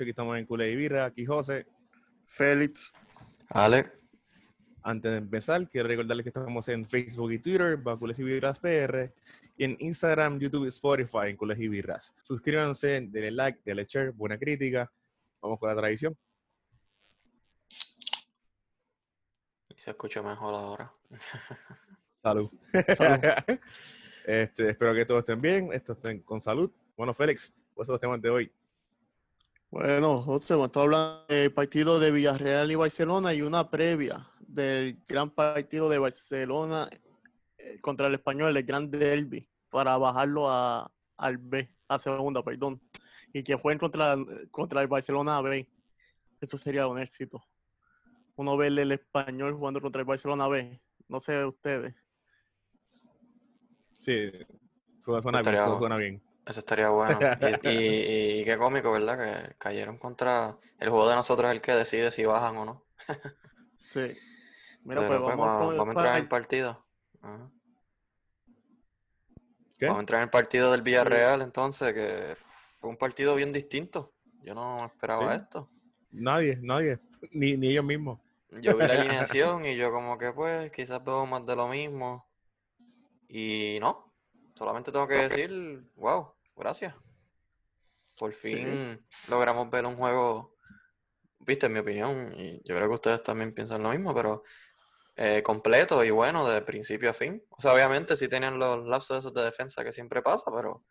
[0.00, 1.66] aquí estamos en Cule y Birra, aquí José.
[2.24, 2.92] Félix.
[3.50, 3.90] Ale.
[4.82, 8.58] Antes de empezar, quiero recordarles que estamos en Facebook y Twitter, bajo Cules y Birras
[8.58, 9.12] PR,
[9.56, 12.14] y en Instagram, YouTube y Spotify, en Cules y Birras.
[12.22, 14.90] Suscríbanse, denle like, denle share, buena crítica.
[15.40, 16.16] Vamos con la tradición.
[19.68, 20.92] Y se escucha mejor ahora.
[22.22, 22.50] Salud.
[24.26, 26.72] este, espero que todos estén bien, estos estén con salud.
[26.96, 28.52] Bueno, Félix, ¿cuáles son los temas de hoy?
[29.72, 34.98] Bueno, José, vamos a hablar del partido de Villarreal y Barcelona y una previa del
[35.08, 36.90] gran partido de Barcelona
[37.56, 42.82] eh, contra el español, el gran derby, para bajarlo a, al B, a segunda, perdón,
[43.32, 44.14] y que jueguen contra,
[44.50, 45.66] contra el Barcelona B.
[46.42, 47.42] Eso sería un éxito.
[48.36, 50.82] Uno ve el español jugando contra el Barcelona B.
[51.08, 51.94] No sé ustedes.
[54.00, 54.32] Sí,
[55.02, 56.22] suena, bien, suena bien.
[56.46, 57.18] Eso estaría bueno.
[57.62, 59.18] Y, y- y qué cómico, ¿verdad?
[59.48, 60.56] Que cayeron contra.
[60.78, 62.84] El juego de nosotros es el que decide si bajan o no.
[63.78, 64.12] Sí.
[64.84, 66.84] Mira, Pero pues pues, vamos, vamos, con- vamos a entrar en el partido.
[67.20, 67.50] Ajá.
[69.78, 69.86] ¿Qué?
[69.86, 72.34] Vamos a entrar en el partido del Villarreal, entonces, que
[72.80, 74.12] fue un partido bien distinto.
[74.42, 75.42] Yo no esperaba Sí.
[75.44, 75.68] esto.
[76.10, 76.98] Nadie, nadie,
[77.32, 78.20] ni, ni ellos mismos.
[78.60, 78.92] Yo vi la
[79.34, 82.28] alineación y yo como que pues quizás veo más de lo mismo.
[83.28, 84.11] Y no,
[84.54, 86.94] solamente tengo que decir, wow, gracias.
[88.18, 88.56] Por Sí.
[88.56, 90.56] fin logramos ver un juego,
[91.40, 94.42] viste, en mi opinión, y yo creo que ustedes también piensan lo mismo, pero
[95.16, 97.42] eh, completo y bueno de principio a fin.
[97.50, 100.84] O sea, obviamente sí tenían los lapsos esos de defensa que siempre pasa, pero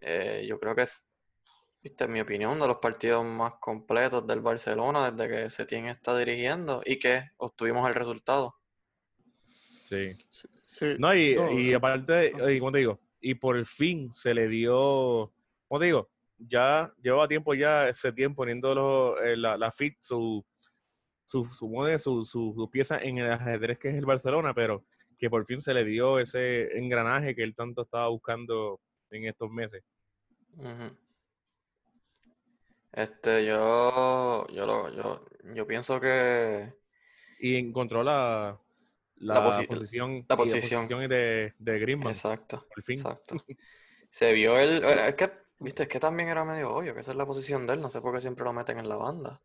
[0.00, 1.08] eh, yo creo que es,
[1.82, 6.16] viste, en mi opinión, de los partidos más completos del Barcelona desde que Setién está
[6.16, 8.56] dirigiendo y que obtuvimos el resultado.
[9.88, 10.16] Sí.
[10.70, 10.94] Sí.
[11.00, 11.78] No, y, No, y no.
[11.78, 15.32] aparte, y como te digo, y por fin se le dio,
[15.66, 16.08] como te digo,
[16.38, 20.46] ya llevaba tiempo ya ese tiempo poniendo la, la fit, su,
[21.24, 24.84] su, su, su, su, su pieza en el ajedrez que es el Barcelona, pero
[25.18, 29.50] que por fin se le dio ese engranaje que él tanto estaba buscando en estos
[29.50, 29.82] meses.
[32.92, 36.72] Este, yo, yo, lo, yo, yo pienso que
[37.40, 38.56] Y encontró la,
[39.20, 40.88] la, La posi- posición, la y posición.
[40.88, 42.96] de, de Griezmann, Exacto, por fin.
[42.96, 43.36] exacto.
[44.10, 47.16] Se vio el, es que, viste, es que también era medio obvio que esa es
[47.16, 49.40] la posición de él, no sé por qué siempre lo meten en la banda.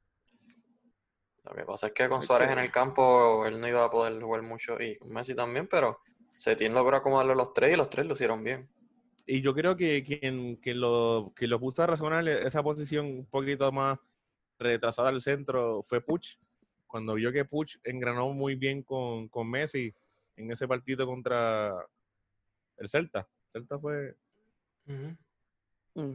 [1.44, 4.20] Lo que pasa es que con Suárez en el campo él no iba a poder
[4.22, 6.00] jugar mucho y con Messi también, pero
[6.36, 8.68] Setién logró acomodarle los tres y los tres lo hicieron bien.
[9.28, 13.26] Y yo creo que quien, quien lo, quien lo puso a razonar esa posición un
[13.26, 14.00] poquito más
[14.60, 16.38] retrasada al centro fue Puch.
[16.96, 19.94] Cuando vio que Puch engranó muy bien con, con Messi
[20.38, 21.74] en ese partido contra
[22.78, 23.28] el Celta.
[23.52, 24.16] Celta fue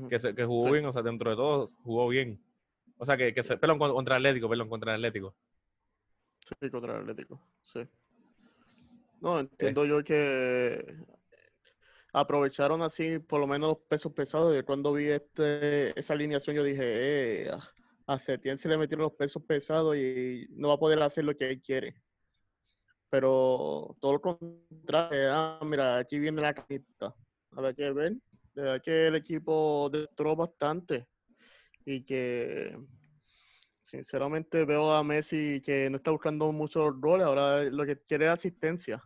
[0.08, 0.72] que, se- que jugó Sí.
[0.72, 2.42] bien, o sea, dentro de todo jugó bien.
[2.96, 5.34] O sea, que, que se, perdón, con- contra Atlético, perdón, contra Atlético.
[6.58, 7.80] Sí, contra el Atlético, sí.
[9.20, 10.96] No, entiendo yo que
[12.14, 14.54] aprovecharon así por lo menos los pesos pesados.
[14.54, 17.50] Yo cuando vi este, esa alineación yo dije, eh,
[18.14, 21.36] a- Setién se le metieron los pesos pesados y no va a poder hacer lo
[21.36, 21.94] que él quiere.
[23.08, 27.14] Pero todo lo contrario, ah, mira, aquí viene la cajita.
[27.52, 28.12] Habrá que ver.
[28.54, 31.06] De verdad que el equipo destrozó bastante
[31.84, 32.76] y que
[33.80, 38.30] sinceramente veo a Messi que no está buscando muchos roles, ahora lo que quiere es
[38.32, 39.02] asistencia.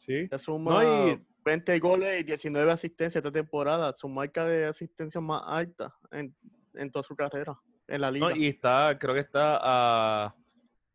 [0.00, 0.28] Sí.
[0.30, 5.20] Ya suma No, y- 20 goles y 19 asistencias esta temporada, su marca de asistencia
[5.20, 6.34] más alta en,
[6.74, 7.54] en toda su carrera
[7.88, 8.28] en la liga.
[8.28, 10.34] No, y está, creo que está a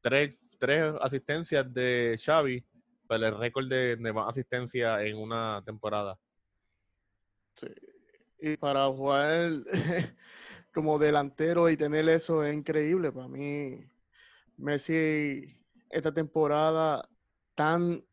[0.01, 2.63] tres, tres asistencias de Xavi
[3.07, 6.17] para el récord de, de más asistencia en una temporada.
[7.55, 7.67] Sí.
[8.41, 9.49] Y para jugar
[10.73, 13.11] como delantero y tener eso es increíble.
[13.11, 13.83] Para mí,
[14.57, 15.57] Messi,
[15.89, 17.07] esta temporada
[17.55, 18.03] tan.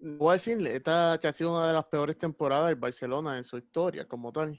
[0.00, 3.44] Voy a decirle, esta que ha sido una de las peores temporadas del Barcelona en
[3.44, 4.58] su historia, como tal.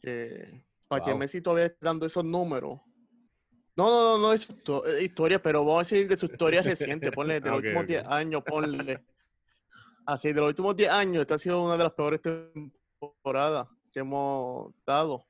[0.00, 1.18] Que para que Wow.
[1.18, 2.80] Messi todavía esté dando esos números.
[3.76, 7.12] No, no, no, no es histo- historia, pero vamos a decir de su historia reciente,
[7.12, 7.88] ponle de Ah, los ok, últimos ok.
[7.88, 9.04] 10 años, ponle.
[10.06, 14.00] Así, de los últimos 10 años, esta ha sido una de las peores temporadas que
[14.00, 15.26] hemos dado.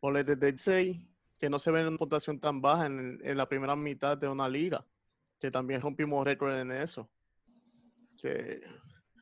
[0.00, 0.96] Ponle desde el 6,
[1.38, 4.48] que no se ve una puntuación tan baja en, en la primera mitad de una
[4.48, 4.86] liga,
[5.40, 7.10] que también rompimos récord en eso.
[8.22, 8.60] Que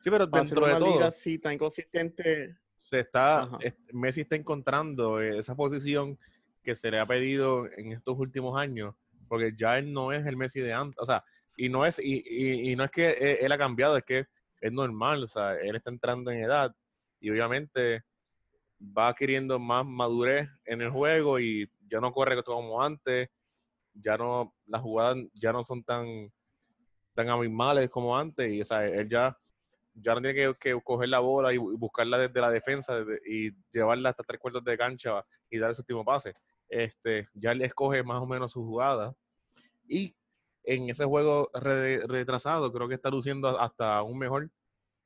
[0.01, 4.35] Sí, pero dentro de una liga todo, así tan inconsistente, se está, es- Messi está
[4.35, 6.19] encontrando esa posición
[6.61, 8.93] que se le ha pedido en estos últimos años,
[9.27, 11.23] porque ya él no es el Messi de antes, o sea,
[11.57, 14.27] y no es, y, y- y no es que él, él ha cambiado, es que
[14.61, 16.75] es normal, o sea, él está entrando en edad
[17.19, 18.03] y obviamente
[18.95, 23.29] va adquiriendo más madurez en el juego y ya no corre como antes,
[23.95, 26.31] ya no, las jugadas ya no son tan,
[27.15, 29.35] tan abismales como antes, y o sea, él ya,
[29.95, 34.09] ya no tiene que, que coger la bola y buscarla desde la defensa y llevarla
[34.09, 36.35] hasta tres cuartos de cancha y dar su último pase.
[36.67, 39.15] Este, ya él escoge más o menos su jugada.
[39.87, 40.15] Y
[40.63, 44.49] en ese juego retrasado, creo que está luciendo hasta aún mejor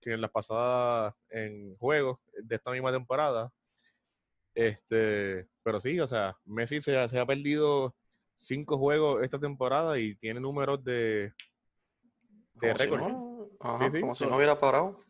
[0.01, 3.51] que en las pasadas en juegos de esta misma temporada.
[4.55, 7.95] Este, pero sí, o sea, Messi se, se ha perdido
[8.37, 11.33] cinco juegos esta temporada y tiene números de,
[12.55, 13.28] de récord.
[13.59, 15.03] Como si no hubiera parado.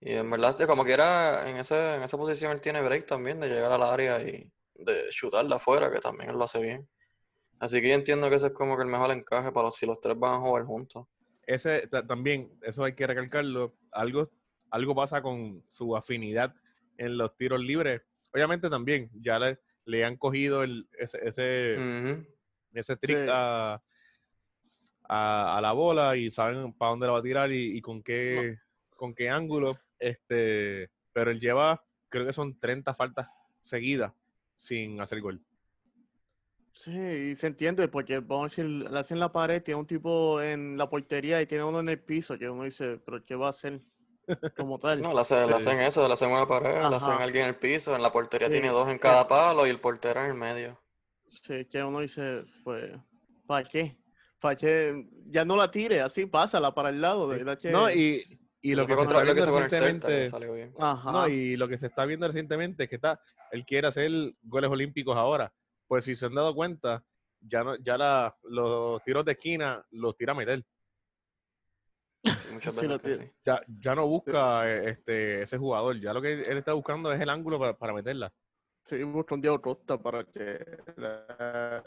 [0.00, 3.40] Y en verdad, como que era en, ese, en esa posición, él tiene break también
[3.40, 6.88] de llegar al área y de chutarla afuera, que también él lo hace bien.
[7.58, 9.86] Así que yo entiendo que ese es como que el mejor encaje para los, si
[9.86, 11.06] los tres van a jugar juntos.
[11.46, 13.74] Ese también, eso hay que recalcarlo.
[13.92, 14.30] Algo,
[14.70, 16.54] algo pasa con su afinidad
[16.98, 18.02] en los tiros libres.
[18.34, 22.26] Obviamente también, ya le, le han cogido el, ese, ese,
[22.74, 23.82] ese trick a,
[25.08, 28.58] la bola y saben para dónde la va a tirar y, con qué
[28.96, 29.78] con qué ángulo.
[29.98, 33.28] Este, pero él lleva, creo que son 30 faltas
[33.60, 34.12] seguidas
[34.56, 35.40] sin hacer gol.
[36.72, 40.76] Sí, se entiende, porque vamos a decir, le hacen la pared, tiene un tipo en
[40.76, 43.50] la portería y tiene uno en el piso, que uno dice, pero ¿qué va a
[43.50, 43.80] hacer?
[44.56, 45.00] Como tal.
[45.02, 48.02] No, le hacen, eso, le hacen una pared, le hacen alguien en el piso, en
[48.02, 50.78] la portería tiene dos en cada palo y el portero en el medio.
[51.26, 52.92] Sí, que uno dice, pues,
[53.46, 53.96] ¿para qué?
[54.40, 55.08] ¿Para qué?
[55.26, 57.28] Ya no la tire, así pásala para el lado.
[57.28, 58.20] De, No, y,
[58.60, 60.30] y lo, que, se está viendo recientemente,
[60.78, 63.20] no, y lo que se está viendo recientemente es que está,
[63.52, 64.10] él quiere hacer
[64.42, 65.52] goles olímpicos ahora.
[65.86, 67.04] Pues si se han dado cuenta,
[67.40, 70.64] ya no, ya la, los tiros de esquina los tira a meter.
[72.52, 76.72] muchas veces ya, ya no busca eh, este ese jugador, ya lo que él está
[76.72, 78.32] buscando es el ángulo para, para meterla.
[78.82, 80.58] Sí, busca un Diego Costa para que
[80.96, 81.82] la,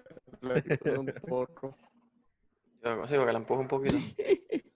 [0.98, 1.76] un poco.
[2.82, 3.98] Para que la empuje un poquito.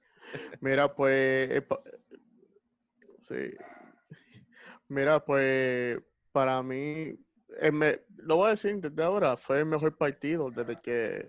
[0.61, 1.63] Mira, pues.
[3.21, 3.55] Sí.
[4.87, 5.99] Mira, pues.
[6.31, 7.13] Para mí.
[8.17, 9.37] lo voy a decir desde ahora.
[9.37, 11.27] Fue el mejor partido desde que.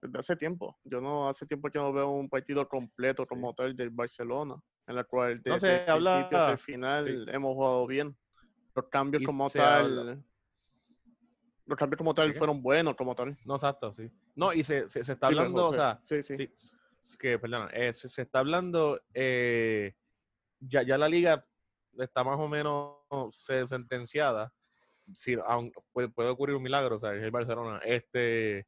[0.00, 0.78] Desde hace tiempo.
[0.84, 1.28] Yo no.
[1.28, 4.56] Hace tiempo que no veo un partido completo como tal del Barcelona.
[4.86, 8.16] En la cual desde el principio hasta el final hemos jugado bien.
[8.74, 10.24] Los cambios como tal
[11.66, 13.36] los cambios como tal fueron buenos como tal.
[13.44, 14.10] No, exacto, sí.
[14.34, 16.50] No, y se, se, está hablando, o sea, sí, sí.
[17.18, 19.94] que, perdón, eh, se, está hablando, eh,
[20.60, 21.44] ya, ya la liga
[21.98, 22.96] está más o menos
[23.66, 24.52] sentenciada.
[25.14, 25.36] Si,
[25.92, 28.66] puede, puede, ocurrir un milagro, o sea, el Barcelona, este,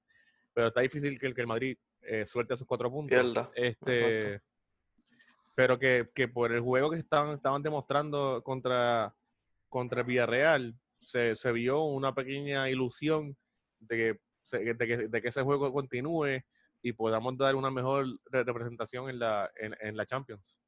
[0.53, 3.51] pero está difícil que el, que el Madrid eh, suelte sus cuatro puntos.
[3.55, 4.41] Este,
[5.55, 9.15] pero que, que, por el juego que estaban, estaban demostrando contra,
[9.69, 13.37] contra Villarreal, se, se vio una pequeña ilusión
[13.81, 14.19] de
[14.51, 16.43] que, de que, ese juego continúe
[16.83, 20.59] y podamos dar una mejor representación en la, en, la Champions.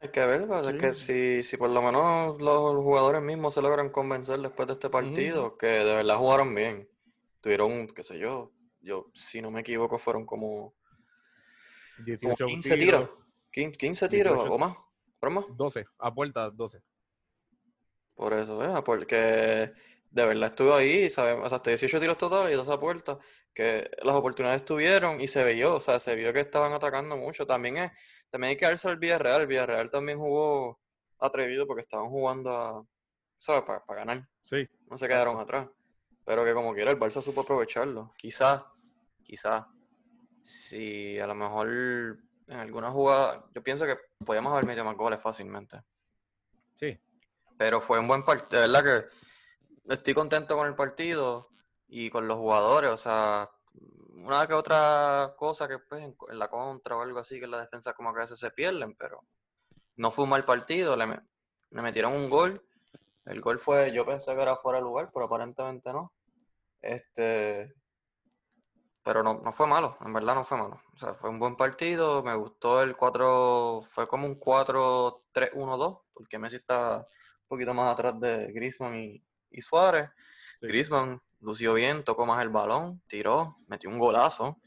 [0.00, 3.62] Hay que ver, pues, es que si, si por lo menos los jugadores mismos se
[3.62, 6.88] logran convencer después de este partido, que de verdad jugaron bien.
[7.40, 10.74] Tuvieron, qué sé yo, yo si no me equivoco, fueron como,
[12.04, 13.10] 15 tiros.
[13.50, 14.76] 15, tiros o más.
[15.30, 15.44] más?
[15.56, 16.82] 12, a puerta 12.
[18.14, 18.82] Por eso, ¿eh?
[18.84, 19.72] Porque
[20.12, 23.18] de verdad estuvo ahí, sabemos, o sea, hasta 18 tiros totales y dos a puerta,
[23.54, 27.46] que las oportunidades tuvieron y se vio, o sea, se vio que estaban atacando mucho.
[27.46, 27.92] También es,
[28.30, 30.80] también hay que darse al Villarreal, el Villarreal también jugó
[31.18, 32.86] atrevido porque estaban jugando a,
[33.36, 33.62] ¿sabes?
[33.62, 34.28] Para, ganar.
[34.42, 34.68] Sí.
[34.90, 35.68] No se quedaron atrás.
[36.24, 38.12] Pero que como quiera, el Barça supo aprovecharlo.
[38.16, 38.62] Quizás,
[39.22, 39.66] quizás,
[40.42, 41.68] si a lo mejor
[42.46, 45.80] en alguna jugada, yo pienso que podíamos haber metido más goles fácilmente.
[46.76, 46.98] Sí,
[47.62, 51.46] pero fue un buen partido, verdad que estoy contento con el partido
[51.86, 53.48] y con los jugadores, o sea,
[54.14, 57.60] una que otra cosa que pues, en, la contra o algo así, que en la
[57.60, 59.24] defensa como que a veces se pierden, pero
[59.94, 61.06] no fue un mal partido, le,
[61.70, 62.66] metieron un gol,
[63.26, 66.12] el gol fue, yo pensé que era fuera de lugar, pero aparentemente no.
[66.80, 67.72] Este,
[69.04, 70.80] pero no, no fue malo, en verdad no fue malo.
[70.94, 76.40] O sea, fue un buen partido, me gustó el 4, fue como un 4-3-1-2, porque
[76.40, 77.06] Messi está
[77.52, 80.08] poquito más atrás de Grisman y, Suárez.
[80.62, 84.58] Grisman lució bien, tocó más el balón, tiró, metió un golazo.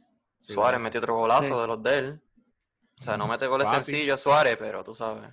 [0.44, 2.22] Suárez metió otro golazo de los de él.
[3.00, 5.32] O sea, no mete goles sencillos Suárez, pero tú sabes.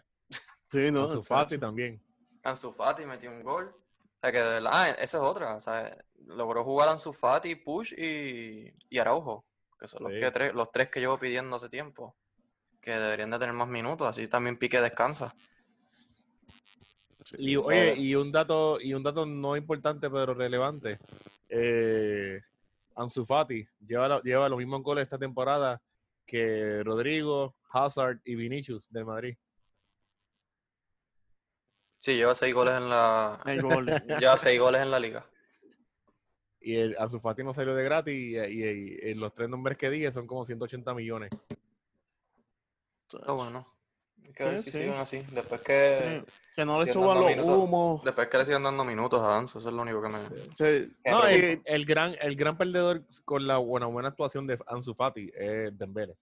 [0.71, 1.05] Sí, no.
[1.05, 2.03] Ansu Fati también.
[2.43, 3.67] Ansu Fati metió un gol.
[3.67, 5.57] O sea, que ah, esa es otra.
[5.57, 5.95] O sea,
[6.25, 9.45] logró jugar Ansu Fati, Push y, y Araujo.
[9.79, 12.17] Que son los, que tres, los tres que llevo pidiendo hace tiempo.
[12.81, 14.09] Que deberían de tener más minutos.
[14.09, 15.35] Así también Pique descansa.
[17.39, 20.99] Y, oye, y un dato, y un dato no importante pero relevante.
[21.49, 22.41] Eh,
[22.97, 25.81] Ansu Fati lleva, lleva los mismos goles esta temporada
[26.27, 29.37] que Rodrigo, Hazard y Vinicius del Madrid.
[32.01, 33.41] Sí, lleva seis goles en la.
[33.63, 33.87] Gol.
[34.21, 35.25] Lleva seis goles en la liga.
[36.61, 39.89] Y el Ansu Fati no salió de gratis y, y- y los tres nombres que
[39.91, 41.31] dije son como 180 millones.
[43.09, 43.67] Está bueno.
[44.35, 44.79] Que Sí, ver si sí.
[44.79, 45.23] siguen así.
[45.33, 46.23] Después que.
[46.27, 47.59] Sí, Que no le suban los minutos.
[47.59, 48.03] humos.
[48.05, 50.19] Después que le sigan dando minutos a Danzo, eso es lo único que me.
[51.11, 55.31] No, el, el gran, el gran perdedor con la buena, buena actuación de Ansu Fati
[55.35, 56.17] es Dembele.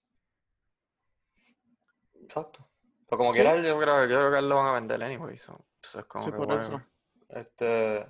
[2.23, 2.66] Exacto.
[3.09, 3.40] Pero como Sí.
[3.40, 5.37] quiera, yo creo, yo creo que lo van a vender anyway.
[5.38, 6.61] so, Eso es como Sí, que por bueno.
[6.62, 6.80] eso.
[7.28, 8.07] Este,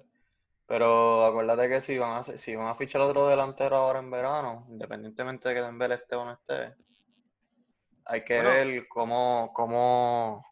[0.66, 4.66] pero acuérdate que si van a si van a fichar otro delantero ahora en verano,
[4.68, 6.74] independientemente de que Dembele esté o no esté,
[8.10, 8.50] hay que Bueno.
[8.50, 10.44] ver cómo, cómo,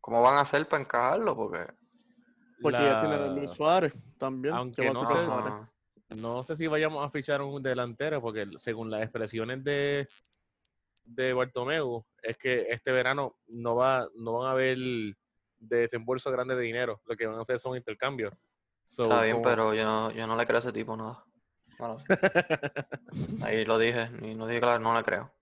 [0.00, 1.72] cómo van a hacer para encajarlo, porque
[2.60, 4.54] Porque ya tiene a Luis Suárez también.
[4.54, 5.54] Aunque no sé- Suárez.
[6.10, 10.06] No sé si vayamos a fichar un delantero, porque según las expresiones de,
[11.04, 14.76] de Bartomeu, es que este verano no va, no van a haber
[15.58, 17.00] desembolso grande de dinero.
[17.06, 18.34] Lo que van a hacer son intercambios.
[18.84, 21.24] So, Está bien, como- pero yo no, yo no le creo a ese tipo nada.
[21.78, 21.96] Bueno,
[23.42, 25.32] ahí lo dije, y no dije claro, no le creo.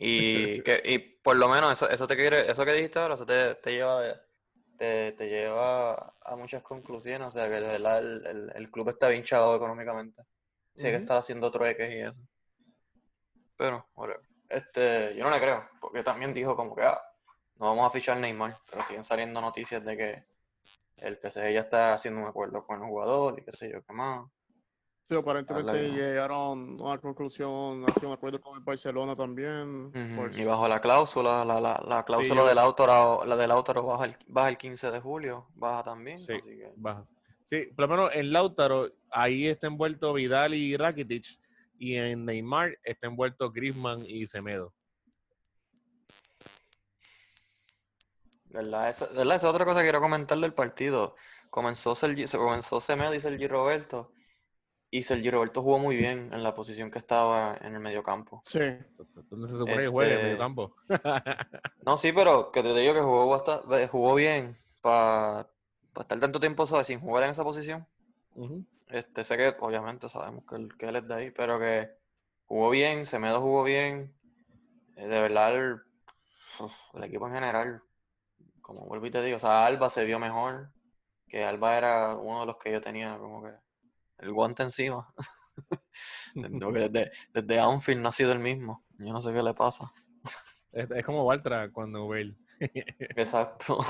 [0.00, 3.26] Y que, y por lo menos eso, eso te quiere, eso que dijiste ahora, eso
[3.26, 4.16] te, te lleva de-
[4.76, 7.26] te, te lleva a muchas conclusiones.
[7.28, 10.22] O sea que de verdad el, el, el club está bien chavado económicamente.
[10.74, 12.22] Sí, hay que estar haciendo trueques y eso.
[13.56, 14.22] Pero, whatever.
[14.48, 17.00] Este, yo no le creo, porque también dijo como que ah,
[17.56, 20.24] no vamos a fichar Neymar, pero siguen saliendo noticias de que
[20.98, 23.92] el PSG ya está haciendo un acuerdo con el jugador y qué sé yo qué
[23.92, 24.26] más.
[25.08, 25.94] Sí, aparentemente bien.
[25.96, 29.86] llegaron a una conclusión, hacía un acuerdo con el Barcelona también.
[29.86, 33.48] Ujú, pues, Y bajo la cláusula, la, la, la cláusula yo- del Lautaro, la del
[33.48, 36.34] Lautaro baja el, baja el 15 de julio, baja también, Sí.
[36.34, 37.06] así que baja.
[37.46, 41.24] Sí, por lo menos en Lautaro, ahí está envuelto Vidal y Rakitic,
[41.78, 44.74] y en Neymar está envuelto Griezmann y Semedo.
[48.50, 48.88] ¿verdad?
[48.90, 49.36] Esa, ¿verdad?
[49.36, 51.14] Esa es otra cosa que quiero comentar del partido.
[51.50, 54.12] Comenzó Sergi, se comenzó Semedo y Sergi Roberto,
[54.90, 58.42] y Sergi Roberto jugó muy bien en la posición que estaba en el mediocampo.
[58.44, 58.58] Sí,
[59.30, 60.74] ¿Dónde se supone que juegue en Este- medio campo?
[61.84, 65.48] No, sí, pero que te digo que jugó bastante, jugó bien para
[65.98, 66.86] estar tanto tiempo ¿sabes?
[66.86, 67.86] sin jugar en esa posición.
[68.88, 71.90] Este, sé que obviamente sabemos que él, que él es de ahí, pero que
[72.46, 74.14] jugó bien, Semedo jugó bien.
[74.96, 75.74] Eh, de verdad, el,
[76.60, 77.82] uf, el equipo en general,
[78.62, 80.70] como vuelvo y te digo, o sea, Alba se vio mejor,
[81.28, 83.52] que Alba era uno de los que yo tenía como que
[84.18, 85.12] el guante encima.
[86.34, 88.84] Desde, desde Anfield no ha sido el mismo.
[88.98, 89.92] Yo no sé qué le pasa.
[90.72, 92.36] Es, es como Valtra cuando Bale.
[92.60, 93.80] Exacto.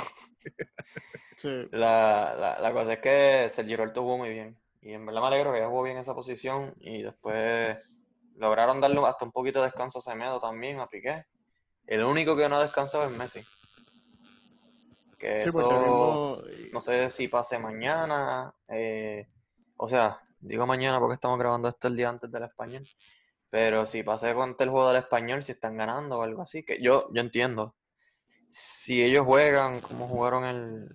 [1.36, 1.48] sí.
[1.72, 4.58] La, la, la cosa es que Sergio Roberto jugó muy bien.
[4.80, 6.74] Y en verdad me alegro que ya jugó bien esa posición.
[6.78, 7.76] Y después
[8.36, 11.26] lograron darle hasta un poquito de descanso a Semedo también, a Piqué.
[11.86, 13.40] El único que no ha descansado es Messi.
[15.18, 16.38] Que Sí, eso mismo-
[16.72, 18.54] no sé si pase mañana.
[18.68, 19.26] eh,
[19.78, 22.82] o sea, digo mañana porque estamos grabando esto el día antes del español.
[23.50, 26.82] Pero si pase contra el juego del español, si están ganando o algo así, que
[26.82, 27.74] yo, yo entiendo.
[28.50, 30.94] Si ellos juegan como jugaron el,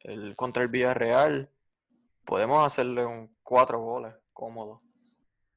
[0.00, 1.50] el contra el Villarreal,
[2.24, 4.82] podemos hacerle un cuatro goles cómodo.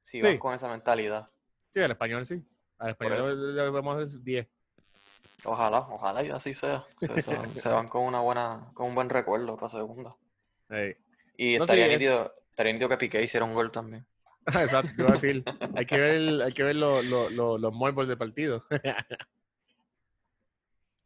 [0.03, 1.29] Si van con esa mentalidad.
[1.73, 2.41] Sí, al español sí.
[2.77, 4.47] Al español le vamos a hacer 10.
[5.45, 6.85] Ojalá, ojalá y así sea.
[6.99, 10.15] Se, se van, se van con una buena, con un buen recuerdo para segunda.
[10.69, 10.95] Ey.
[11.37, 14.05] Y No, sí, estaría es- nítido, estaría nítido que Piqué hiciera un gol también.
[14.47, 15.43] Exacto, te iba a decir.
[15.75, 18.63] Hay que ver, hay que ver lo- lo- lo- los morbos del partido.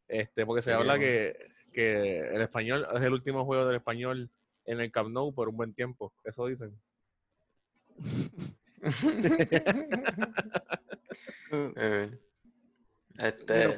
[0.07, 1.35] este, porque se Sí, habla que,
[1.73, 4.29] que el español es el último juego del español
[4.65, 6.13] en el Camp Nou por un buen tiempo.
[6.23, 6.77] Eso dicen.
[11.75, 12.09] eh,
[13.17, 13.67] este.
[13.67, 13.77] Mira,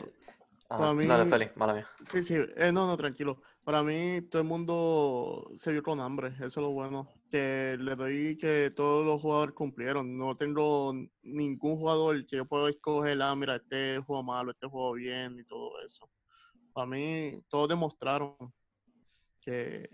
[0.67, 1.88] para mí- Dale, Félix, mala mía.
[2.12, 3.41] Sí, sí, eh, no, no, tranquilo.
[3.63, 7.08] Para mí, todo el mundo se vio con hambre, eso es lo bueno.
[7.30, 10.18] Que le doy que todos los jugadores cumplieron.
[10.18, 14.94] No tengo ningún jugador que yo pueda escoger, ah, mira, este juego malo, este juego
[14.94, 16.10] bien y todo eso.
[16.74, 18.36] Para mí, todos demostraron
[19.41, 19.88] que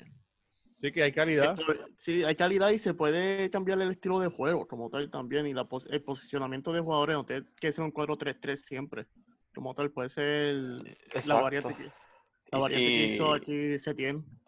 [0.79, 1.57] Sí que hay calidad.
[1.95, 5.47] sí, hay calidad y se puede cambiar el estilo de juego como tal también.
[5.47, 9.07] Y la pos- el posicionamiento de jugadores no tiene que ser un 4-3-3 siempre.
[9.55, 10.53] Como tal, puede ser
[11.25, 11.91] la variante que,
[12.51, 13.77] la Y- que hizo aquí.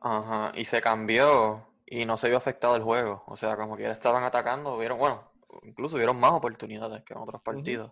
[0.01, 3.23] Ajá, y se cambió y no se vio afectado el juego.
[3.27, 5.31] O sea, como que ya estaban atacando, vieron, bueno,
[5.63, 7.91] incluso vieron más oportunidades que en otros partidos.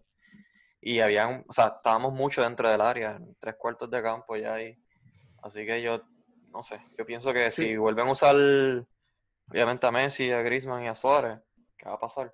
[0.80, 4.54] Y habían, o sea, estábamos mucho dentro del área, en tres cuartos de campo ya
[4.54, 4.78] ahí.
[5.42, 6.02] Así que yo,
[6.54, 6.80] no sé.
[6.98, 7.66] Yo pienso que Sí.
[7.66, 8.36] si vuelven a usar,
[9.50, 11.40] obviamente, a Messi, a Griezmann y a Suárez,
[11.78, 12.34] ¿qué va a pasar?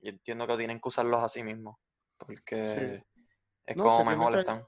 [0.00, 1.78] Yo entiendo que tienen que usarlos así mismo,
[2.16, 3.04] porque
[3.66, 4.66] es No, como mejor están.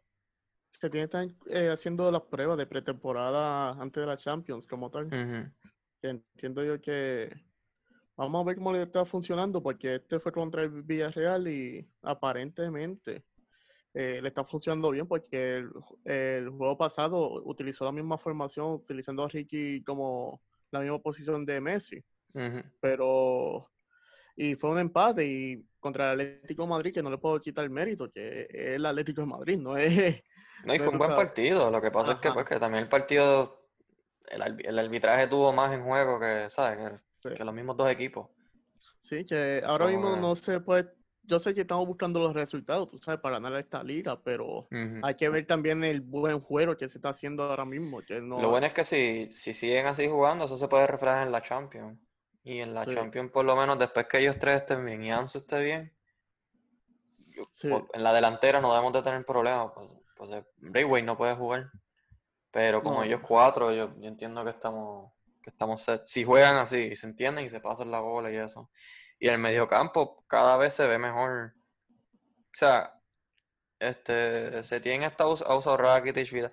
[0.80, 4.90] Se tiene que estar eh, haciendo las pruebas de pretemporada antes de la Champions, como
[4.90, 5.06] tal.
[5.06, 5.50] Ujú.
[6.00, 7.32] que entiendo yo que
[8.16, 13.24] vamos a ver cómo le está funcionando, porque este fue contra el Villarreal y aparentemente
[13.94, 15.70] eh, le está funcionando bien, porque el,
[16.04, 21.60] el juego pasado utilizó la misma formación, utilizando a Ricky como la misma posición de
[21.60, 22.04] Messi,
[22.34, 22.62] Ujú.
[22.80, 23.70] pero
[24.36, 27.64] y fue un empate y contra el Atlético de Madrid que no le puedo quitar
[27.64, 30.20] el mérito, que es el Atlético de Madrid, no es
[30.64, 31.26] No, y fue un buen sabes.
[31.26, 31.70] partido.
[31.70, 33.66] Lo que pasa es que, pues, que también el partido,
[34.28, 36.78] el, el arbitraje tuvo más en juego que, ¿sabes?
[36.78, 36.98] Que,
[37.30, 37.34] Sí.
[37.34, 38.28] que los mismos dos equipos.
[39.00, 40.90] Sí, que ahora Como mismo que- no se puede.
[41.26, 44.68] Yo sé que estamos buscando los resultados, tú sabes, para ganar esta liga, pero
[45.02, 48.02] hay que ver también el buen juego que se está haciendo ahora mismo.
[48.02, 51.26] Que no, Lo bueno es que si, si siguen así jugando, eso se puede reflejar
[51.26, 51.98] en la Champions.
[52.42, 52.90] Y en la Sí.
[52.92, 55.94] Champions, por lo menos, después que ellos tres estén bien y Ansu esté bien,
[57.52, 57.68] Sí.
[57.94, 59.70] en la delantera no debemos de tener problemas.
[59.74, 59.96] Pues,
[60.32, 61.70] eh, Braithwaite no puede jugar.
[62.50, 63.04] Pero como No.
[63.04, 65.12] ellos cuatro, yo, yo entiendo que estamos,
[65.42, 66.02] que estamos set.
[66.06, 68.70] Si juegan así, y se entienden y se pasan la bola y eso.
[69.18, 71.54] Y el mediocampo cada vez se ve mejor.
[72.54, 73.00] O sea,
[73.78, 76.52] este, se tiene esta ha usado Rakitic, Vidal.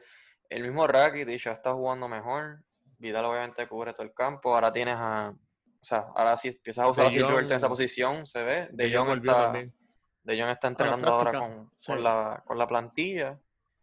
[0.50, 2.63] El mismo Rakitic ya está jugando mejor.
[2.98, 4.54] Vidal obviamente cubre todo el campo.
[4.54, 5.30] Ahora tienes a.
[5.34, 8.68] O sea, ahora sí empiezas a usar a Silver en esa posición, se ve.
[8.72, 9.74] De, De Jong está, también.
[10.24, 11.92] De Jong está entrenando ahora práctica, con, sí.
[11.92, 13.40] con la, con la plantilla.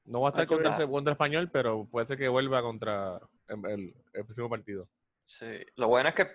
[0.08, 3.94] No va a estar contra, contra español, pero puede ser que vuelva contra el, el-
[4.14, 4.88] el próximo partido.
[5.24, 5.46] Sí.
[5.76, 6.26] Lo bueno es que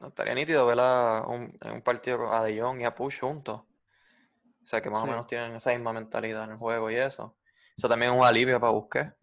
[0.00, 2.94] no estaría nítido ver a un, en un partido con- a De Jong y a
[2.94, 3.60] Push juntos.
[3.60, 5.06] O sea, que más Sí.
[5.06, 7.36] o menos tienen esa misma mentalidad en el juego y eso.
[7.76, 9.14] Eso también es un alivio para Busquets.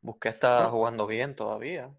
[0.00, 1.90] Busquets está jugando bien todavía.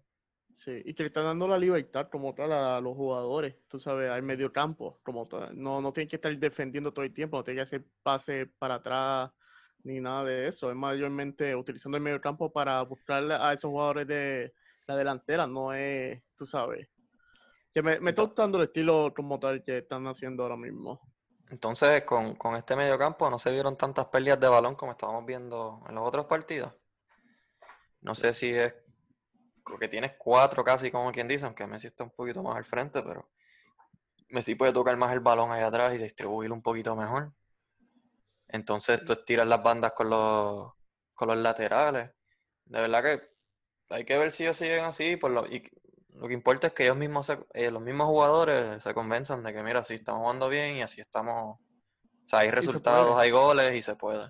[0.54, 4.10] Sí, y que le están dando la libertad como tal a los jugadores, tú sabes,
[4.10, 5.56] al medio campo, como tal.
[5.56, 8.74] No, no tienen que estar defendiendo todo el tiempo, no tienen que hacer pase para
[8.76, 9.30] atrás
[9.88, 10.70] ni nada de eso.
[10.70, 14.54] Es mayormente utilizando el medio campo para buscar a esos jugadores de
[14.86, 16.88] la delantera, no es, tú sabes.
[17.72, 21.00] Que me, me está gustando el estilo como tal que están haciendo ahora mismo.
[21.50, 25.82] Entonces, con, con este mediocampo no se vieron tantas pérdidas de balón como estábamos viendo
[25.88, 26.72] en los otros partidos.
[28.00, 28.74] No sé si es
[29.80, 33.02] que tienes cuatro casi, como quien dice, aunque Messi está un poquito más al frente,
[33.02, 33.28] pero
[34.30, 37.32] Messi puede tocar más el balón allá atrás y distribuirlo un poquito mejor.
[38.48, 40.72] Entonces tú estiras las bandas con los,
[41.14, 42.10] con los laterales.
[42.64, 43.22] De verdad que
[43.90, 45.16] hay que ver si ellos siguen así.
[45.16, 45.62] Por lo, y
[46.14, 49.52] lo que importa es que ellos mismos, se- eh, los mismos jugadores se convenzan de
[49.52, 51.56] que, mira, sí estamos jugando bien y así estamos.
[51.58, 51.60] O
[52.28, 54.28] sea, hay resultados, hay goles y se puede.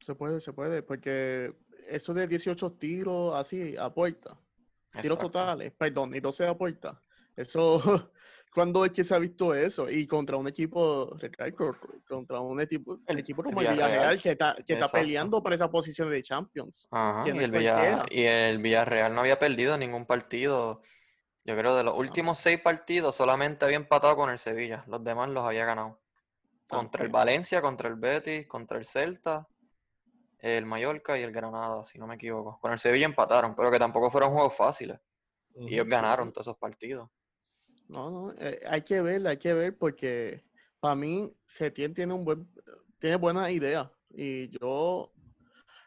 [0.00, 1.54] Se puede, se puede, porque
[1.88, 4.38] eso de 18 tiros así a puerta,
[5.00, 7.02] tiros totales, perdón, y 12 a puerta.
[7.36, 7.78] Eso,
[8.58, 9.88] ¿cuándo es que se ha visto eso?
[9.88, 11.16] Y contra un equipo,
[12.08, 13.90] contra un equipo, El- equipo como el Villarreal.
[13.90, 16.88] Villarreal que está, que está peleando por esa posición de Champions.
[16.90, 18.06] Ajá, y no el, es Villa- cualquiera.
[18.10, 20.80] y el Villarreal no había perdido ningún partido.
[21.44, 24.82] Yo creo de los últimos seis partidos solamente había empatado con el Sevilla.
[24.88, 26.00] Los demás los había ganado.
[26.68, 27.10] Contra el.
[27.10, 29.46] Valencia, contra el Betis, contra el Celta,
[30.40, 32.58] el Mallorca y el Granada, si no me equivoco.
[32.60, 34.98] Con el Sevilla empataron, pero que tampoco fueron juegos fáciles.
[35.60, 37.08] Y ellos ganaron todos esos partidos.
[37.88, 40.44] No, no, eh, hay que ver, hay que ver, porque
[40.78, 42.46] para mí Setién tiene un buen,
[42.98, 43.90] tiene buena idea.
[44.10, 45.12] Y yo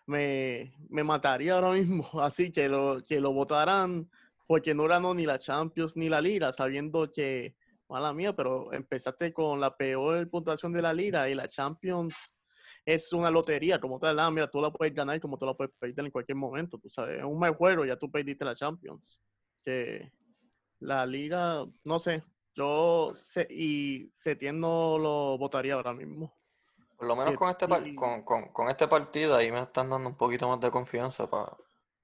[0.07, 4.09] me, me mataría ahora mismo, así que lo, que lo votaran
[4.47, 7.55] porque no ganó ni la Champions ni la Liga, sabiendo que,
[7.87, 12.33] mala mía, pero empezaste con la peor puntuación de la Liga y la Champions
[12.83, 15.73] es una lotería, como tal, ah, mira, tú la puedes ganar como tú la puedes
[15.77, 19.21] perder en cualquier momento, tú sabes, en un mal juego ya tú perdiste la Champions.
[19.63, 20.11] Que
[20.81, 26.33] la Liga, no sé, yo sé, y Setién no lo votaría ahora mismo.
[26.97, 29.89] Por lo menos Sí, con este, y- con, con- con este partido ahí me están
[29.89, 31.55] dando un poquito más de confianza para,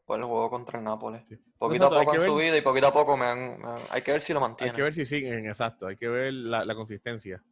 [0.09, 1.23] el juego contra el Nápoles.
[1.27, 1.35] Sí.
[1.57, 3.67] Poquito a Exacto, hay poco han ver- subido y poquito a poco me han, me
[3.67, 4.75] han- Hay que ver si lo Hay mantienen.
[4.75, 5.87] que ver si siguen, exacto.
[5.87, 7.43] Hay que ver la, la consistencia.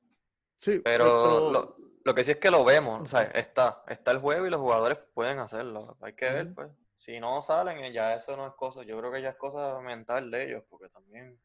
[0.59, 4.19] Sí, Pero lo, lo que sí es que lo vemos, o sea, está, está el
[4.19, 5.97] juego y los jugadores pueden hacerlo.
[6.01, 6.69] Hay que ver, pues.
[6.95, 9.79] Si no salen, eh, ya eso no es cosa, yo creo que ya es cosa
[9.81, 11.39] mental de ellos, porque también,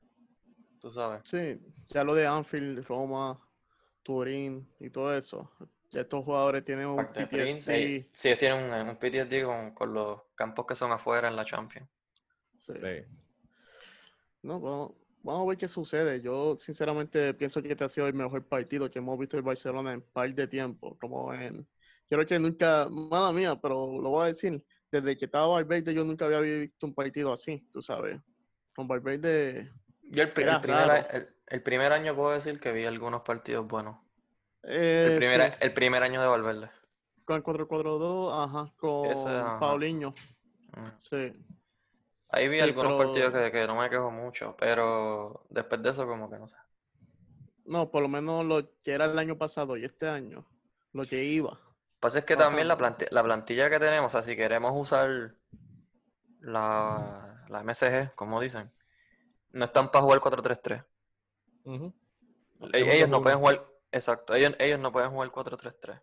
[0.81, 1.23] tú sabes.
[1.25, 3.41] Sí, ya lo de Anfield, Roma,
[4.03, 5.51] Turín y todo eso.
[5.91, 7.97] Ya estos jugadores tienen un Parte de Prince, PTSD.
[7.97, 11.37] eh, sí, ellos tienen un, un PTSD con, con los campos que son afuera en
[11.37, 11.89] la Champions.
[12.59, 12.75] sí.
[12.81, 13.05] Sí.
[14.43, 16.21] No, vamos, vamos a ver qué sucede.
[16.21, 19.93] Yo sinceramente pienso que este ha sido el mejor partido que hemos visto en Barcelona
[19.93, 20.97] en par de tiempo.
[20.99, 21.69] Como en,
[22.09, 26.05] creo que nunca, mala mía, pero lo voy a decir, desde que estaba Valverde yo
[26.05, 28.21] nunca había visto un partido así, tú sabes.
[28.75, 29.71] Con Valverde...
[30.03, 33.23] Yo el, pri- Era el primer, el- el primer año puedo decir que vi algunos
[33.23, 33.97] partidos buenos.
[34.65, 36.71] eh, El primer, sí, el primer año de Valverde.
[37.25, 39.61] con el 4-4-2, ajá, con Ese, ajá.
[39.61, 40.15] Paulinho,
[40.73, 40.99] Mm.
[40.99, 41.33] sí.
[42.33, 46.07] Ahí vi Sí, algunos partidos que, que no me quejo mucho, pero después de eso
[46.07, 46.57] como que no sé.
[47.65, 50.45] No, por lo menos lo que era el año pasado y este año,
[50.93, 51.59] lo que iba.
[52.01, 52.99] Pasa es que también la, Pasando.
[52.99, 55.35] planti- la plantilla que tenemos, o sea, si queremos usar
[56.41, 58.73] la, la MSG, como dicen,
[59.53, 60.85] no están para jugar 4-3-3.
[61.65, 61.93] Ujú.
[62.73, 63.23] E- Ellos no 2-1.
[63.23, 66.01] pueden jugar, exacto, ellos, ellos no pueden jugar 4-3-3.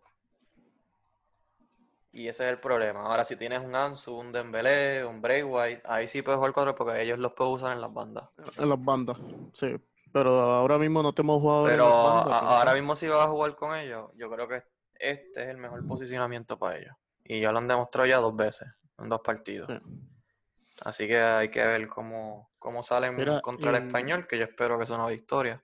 [2.12, 3.02] Y ese es el problema.
[3.02, 6.74] Ahora, si tienes un Ansu, un Dembélé, un Bray White, ahí sí puedes jugar 4
[6.74, 8.24] porque ellos los pueden usar en las bandas.
[8.58, 9.16] En las bandas,
[9.52, 9.76] sí.
[10.12, 12.42] Pero ahora mismo no tenemos jugadores en Pero las bandas.
[12.42, 14.62] ahora mismo si vas a jugar con ellos, yo creo que
[14.98, 16.94] este es el mejor posicionamiento para ellos.
[17.24, 19.68] Y ya lo han demostrado ya dos veces, en dos partidos.
[19.68, 19.78] sí.
[20.82, 24.78] Así que hay que ver cómo, cómo salen Mira, contra el español, que yo espero
[24.78, 25.60] que sea una victoria.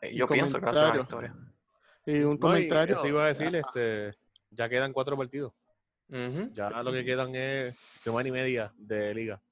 [0.00, 1.34] Eh, Yo pienso que va a ser una victoria.
[2.06, 2.96] Y un No, y comentario.
[2.96, 4.16] eso iba a decir, este,
[4.50, 5.52] ya quedan cuatro partidos.
[6.08, 9.42] Ya lo que quedan es semana y media de liga.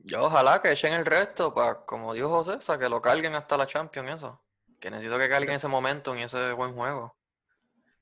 [0.00, 3.34] Yo ojalá que echen el resto para, como dijo José, o sea, que lo carguen
[3.36, 4.42] hasta la Champions eso.
[4.80, 7.16] Que necesito que carguen ese momento y ese buen juego.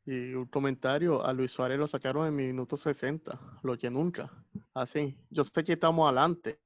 [0.04, 4.30] Y un comentario, a Luis Suárez lo sacaron en minuto 60, lo que nunca.
[4.74, 5.16] Así.
[5.30, 6.60] Yo sé que estamos adelante,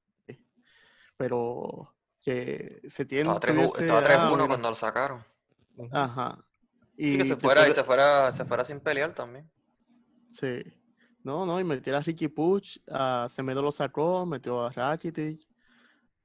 [1.16, 5.22] pero que se tiene Estaba 3 tuviese- estaba ah, 3-1 mira, cuando lo sacaron.
[5.92, 6.38] Ajá.
[6.96, 9.50] Sí, Y que se fuera, y se fuera, se fuera sin pelear también.
[10.30, 10.62] sí.
[11.22, 15.40] No, no, y metió a Ricky Puch, a Semedo lo sacó, metió a Rakitic.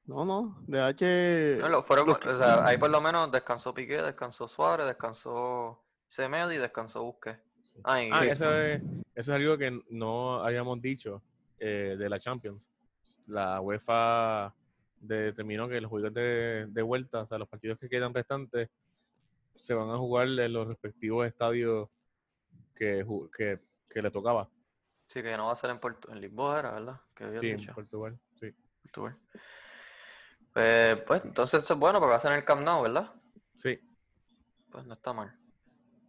[0.05, 1.57] No, no, de que...
[1.59, 4.85] No, lo fueron, los que- o sea, ahí por lo menos descansó Piqué, descansó Suárez,
[4.85, 5.80] descansó
[6.11, 7.39] Semedo y descansó Busquets.
[7.85, 11.23] Ah, Ah, eso es, eso es algo que no habíamos dicho
[11.57, 12.69] eh, de la Champions.
[13.27, 14.53] La UEFA
[14.99, 18.69] determinó que los juegos de, de vuelta, o sea, los partidos que quedan restantes,
[19.55, 21.87] se van a jugar en los respectivos estadios
[22.75, 23.05] que,
[23.37, 24.49] que, que le tocaba.
[25.07, 26.99] Sí, que no va a ser en, Portu- en Lisboa, era, ¿verdad?
[27.15, 27.73] Que Sí, en.
[27.73, 28.19] Portugal.
[28.37, 28.53] Sí.
[28.81, 29.17] Portugal.
[30.55, 33.13] Eh, pues entonces eso es bueno porque va a ser en el Camp Nou, ¿verdad?
[33.55, 33.79] sí.
[34.69, 35.37] Pues no está mal.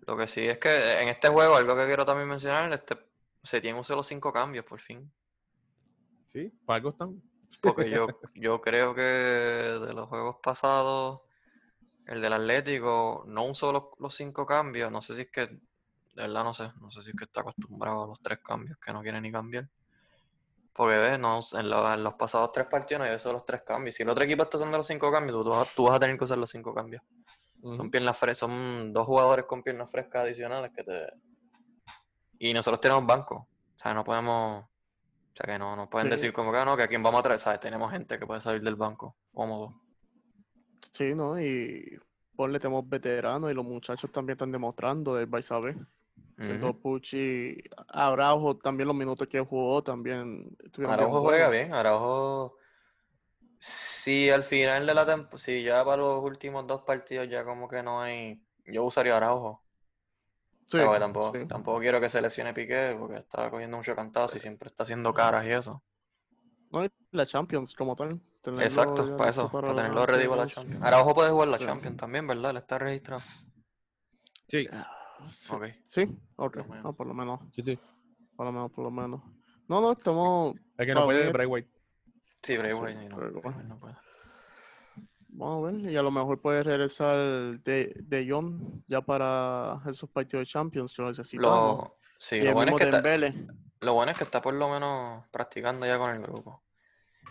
[0.06, 2.98] Lo que sí es que en este juego, algo que quiero también mencionar, este,
[3.42, 5.12] se tienen usado los cinco cambios por fin.
[6.26, 7.22] Sí, para algo están.
[7.60, 11.20] Porque yo, yo creo que de los juegos pasados,
[12.06, 14.90] el del Atlético no usó los, los cinco cambios.
[14.92, 15.60] No sé si es que, de
[16.14, 18.92] verdad no sé, no sé si es que está acostumbrado a los tres cambios, que
[18.92, 19.68] no quiere ni cambiar.
[20.74, 23.62] Porque ves, no, en, lo- en los pasados tres partidos no hay usado los tres
[23.62, 23.94] cambios.
[23.94, 26.24] Si el otro equipo está usando los cinco cambios, tú, tú vas a tener que
[26.24, 27.02] usar los cinco cambios.
[27.77, 31.07] Son piernas frescas, son dos jugadores con piernas frescas adicionales que te.
[32.38, 33.37] Y nosotros tenemos banco.
[33.37, 34.64] O sea, no podemos.
[34.64, 36.11] O sea, que no, no pueden Sí.
[36.12, 37.38] decir como que "Ah, no, que a quién vamos a traer.
[37.38, 37.61] ¿Sabes?
[37.61, 39.16] Tenemos gente que puede salir del banco.
[39.33, 39.81] Cómodo.
[40.92, 41.40] Sí, ¿no?
[41.40, 41.98] Y
[42.37, 45.77] ponle, tenemos veteranos y los muchachos también están demostrando el vais a ver.
[46.38, 46.77] Siendo.
[46.77, 47.57] Pucci,
[47.88, 50.57] Araujo también los minutos que jugó también
[50.88, 51.72] Araujo juega bien.
[51.72, 52.57] Araujo.
[53.64, 55.38] Si al final de la temporada.
[55.38, 58.42] Si ya para los últimos dos partidos ya como que no hay.
[58.66, 59.62] Yo usaría Araujo.
[60.66, 61.46] Sí, O sea, porque tampoco, sí.
[61.46, 65.12] tampoco quiero que se lesione Piqué porque está cogiendo mucho cantazo y siempre está haciendo
[65.14, 65.83] caras y eso.
[66.70, 68.20] No, la Champions como tal.
[68.40, 70.83] tenerlo Exacto, para eso, para tenerlo ready para la Champions.
[70.83, 71.64] Araujo puede jugar la Sí.
[71.66, 72.51] Champions también, ¿verdad?
[72.53, 73.22] Él está registrado.
[74.48, 74.66] Sí,
[75.31, 75.64] Sí, Ok.
[75.85, 76.57] sí, ok.
[76.57, 76.87] Por lo menos.
[76.87, 77.79] Ah, por lo menos, sí, sí.
[78.37, 79.20] por lo menos, por lo menos.
[79.68, 81.31] No, no, estamos, Es que no puede.
[81.31, 81.70] Bray White.
[82.42, 83.62] Sí, Bray Wyatt, sí, no, bueno.
[83.64, 83.96] No puede.
[85.28, 87.16] vamos a ver, y a lo mejor puede regresar
[87.61, 91.78] de, de Jong ya para esos partidos de Champions que lo necesitamos.
[91.78, 93.02] Lo, sí, bueno, es que está,
[93.81, 96.62] lo bueno es que está por lo menos practicando ya con el grupo.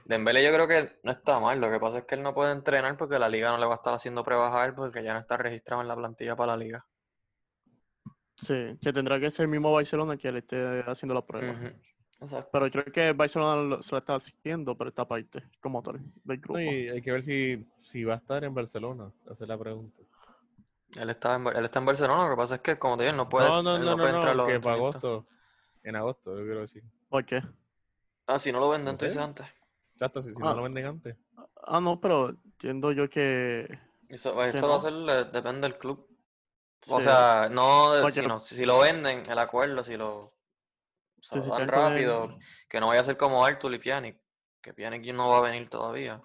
[0.05, 2.53] Dembele yo creo que no está mal, lo que pasa es que él no puede
[2.53, 5.13] entrenar porque la liga no le va a estar haciendo pruebas a él porque ya
[5.13, 6.85] no está registrado en la plantilla para la liga.
[8.35, 11.51] Sí, que tendrá que ser el mismo Barcelona que le esté haciendo la prueba.
[11.51, 11.71] Ujú,
[12.21, 12.49] Exacto.
[12.53, 16.37] Pero creo que Barcelona lo- se lo está haciendo por esta parte, como tal, del
[16.37, 16.59] grupo.
[16.59, 19.11] No, y hay que ver si, si va a estar en Barcelona.
[19.25, 20.01] Esa es la pregunta.
[20.99, 23.15] Él está en, él está en Barcelona, lo que pasa es que como te digo,
[23.15, 25.25] no puede, no, no, él no, no puede no, entrar a los que para agosto.
[25.83, 26.83] En agosto, yo quiero decir.
[27.09, 27.41] ¿Por qué?
[28.27, 29.19] Ah, si no lo venden, sé.
[29.19, 29.47] antes.
[29.93, 30.49] Exacto, si, si Ah.
[30.49, 31.17] no lo venden antes.
[31.63, 33.67] Ah, no, pero entiendo yo que...
[34.09, 36.07] Eso, Que eso va a ser, eh, depende del club.
[36.89, 39.83] O sí, sea, no, de- Porque si, no- no- si, si lo venden, el acuerdo,
[39.83, 40.33] si lo,
[41.21, 43.73] se Sí, lo sí, dan quieren con rápido, que no vaya a ser como Arthur
[43.73, 44.17] y Pjanic,
[44.61, 46.21] que Pjanic no va a venir todavía.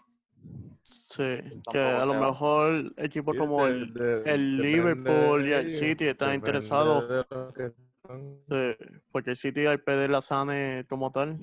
[0.82, 1.22] Sí,
[1.70, 2.28] que a lo va.
[2.30, 7.26] mejor equipos Sí, como de- el, de- el depende Liverpool y el City están interesados
[8.48, 8.76] Sí,
[9.10, 11.38] porque el City al pedir la Sane como tal,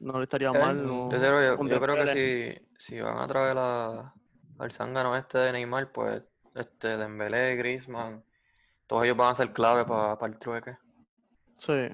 [0.00, 0.84] no le estaría Eh, mal.
[0.84, 4.14] No, Yo, creo- yo- un yo creo que si, si van a traer a-
[4.58, 6.22] al zángano este de Neymar, pues
[6.54, 8.24] este Dembélé, Griezmann,
[8.86, 10.76] todos ellos van a ser clave para el trueque.
[11.58, 11.88] Sí,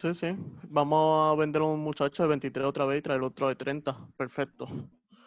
[0.00, 0.36] sí, sí.
[0.70, 3.96] Vamos a vender a un muchacho de 23 otra vez y traer otro de 30.
[4.16, 4.66] Perfecto.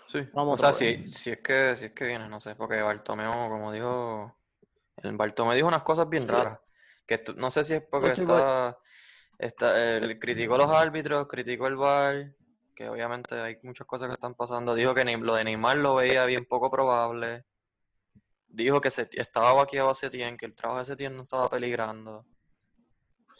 [0.07, 2.81] Sí, Vamos o sea, si, si es que si es que viene, no sé, porque
[2.81, 4.35] Bartomeu, como dijo,
[5.03, 6.59] el Bartomeu dijo unas cosas bien raras,
[7.05, 8.77] que tú- no sé si es porque está,
[9.37, 12.33] está él criticó a los árbitros, criticó el VAR,
[12.75, 16.25] que obviamente hay muchas cosas que están pasando, dijo que lo de Neymar lo veía
[16.25, 17.45] bien poco probable,
[18.47, 22.25] dijo que se, estaba vaqueado a Setién, que el trabajo de Setién no estaba peligrando,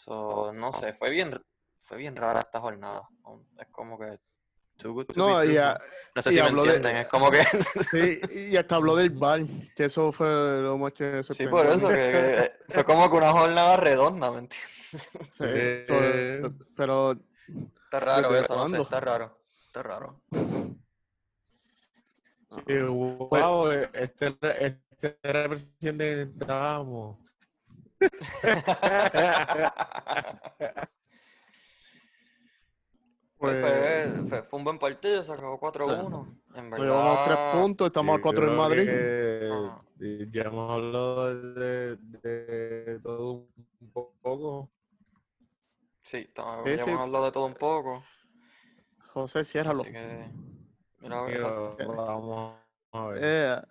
[0.08, 1.38] so, no sé, fue bien,
[1.78, 3.08] fue bien rara esta jornada,
[3.60, 4.18] es como que
[4.78, 5.58] too good to No, be true, y,
[6.16, 6.22] ¿no?
[6.22, 7.44] sé si me habló de- entienden, es como que...
[7.92, 9.42] sí, y hasta habló del bar,
[9.76, 11.50] que eso fue lo más que Sí, sorprendió.
[11.52, 14.74] por eso, que, que fue como que una jornada redonda, ¿me entiendes?
[15.38, 15.86] Sí, Eh,
[16.40, 17.12] pero- pero
[17.84, 20.22] Está raro ¿Desde eso, no sé, está raro, está raro.
[22.66, 24.28] Sí, wow, este,
[24.60, 25.20] este
[25.82, 27.18] que necesitábamos.
[33.40, 36.28] Pues, Pues- fue, fue- fue un buen partido, se acabó 4-1.
[36.56, 38.86] En nos llevamos tres verdad, puntos, estamos a Yo cuatro en creo Madrid.
[38.86, 39.50] que,
[40.00, 43.46] eh, Ya hemos hablado de, de todo
[43.80, 44.70] un poco.
[46.04, 46.90] sí, estamos, Sí, ya sí.
[46.90, 48.04] hemos hablado de todo un poco.
[49.14, 49.82] José, ciérralo.
[49.82, 50.32] Así que,
[51.02, 52.56] mira, vamos
[52.92, 53.20] a ver.
[53.22, 53.62] Eh,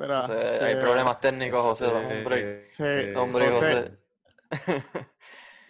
[0.00, 2.44] hay eh, problemas técnicos, José, dame un break.
[2.44, 3.98] Eh, eh, Hombre, José.
[4.50, 4.84] José.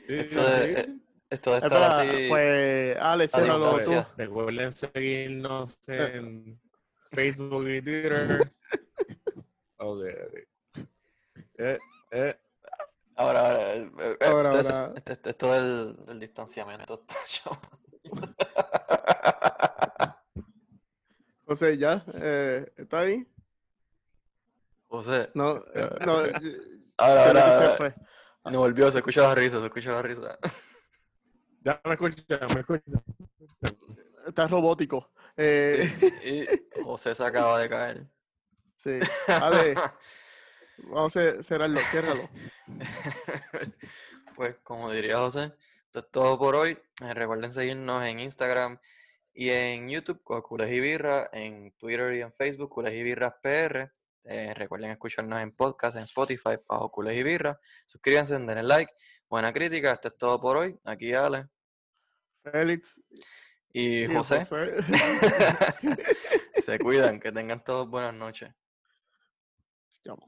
[0.09, 1.03] sí, Esto de- sí.
[1.31, 2.27] Esto de estar Espera, así.
[2.31, 4.05] pues, Alex, tú.
[4.17, 6.59] Recuerden seguirnos en
[7.13, 8.53] Facebook y Twitter.
[9.81, 10.83] Ok, ok.
[11.59, 11.79] Eh,
[12.11, 12.37] eh,
[13.15, 14.93] Ahora, ahora, eh, eh, Ahora, esto, es- ahora.
[14.97, 16.95] este- este- esto del, del distanciamiento.
[16.95, 18.35] está chaval.
[21.47, 22.05] José, ¿ya?
[22.21, 23.27] Eh, ¿Está ahí?
[24.89, 26.25] José, No, eh, no.
[26.25, 26.33] eh,
[26.97, 27.77] ahora, creo que ahora, se ahora.
[27.77, 27.95] fue.
[28.51, 30.39] No volvió, se escucha la risa, se escucha la risa.
[31.65, 33.05] ya me escuchan, me escuchan.
[34.27, 35.11] Está robótico.
[35.37, 35.89] Eh,
[36.25, 38.07] Y José se acaba de caer.
[38.77, 38.99] sí.
[39.29, 39.75] Ale,
[40.85, 42.29] vamos a cerrarlo, ciérralo.
[44.35, 45.53] Pues como diría José,
[45.87, 46.79] esto es todo por hoy.
[47.03, 48.79] Eh, recuerden seguirnos en Instagram
[49.35, 53.35] y en YouTube con Cules y Birra, en Twitter y en Facebook, Cules y Birras
[53.43, 53.91] PR.
[54.31, 57.59] Eh, recuerden escucharnos en podcast, en Spotify, bajo Cules y Birra.
[57.87, 58.93] Suscríbanse, denle like,
[59.29, 59.93] buena crítica.
[59.93, 60.79] Esto es todo por hoy.
[60.85, 61.49] Aquí Ale
[62.43, 63.01] Félix
[63.73, 64.45] y y José.
[64.45, 64.75] José.
[66.57, 68.53] Se cuidan, que tengan todos buenas noches.
[70.05, 70.19] Chao.